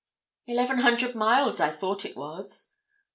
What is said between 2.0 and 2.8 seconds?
it was.'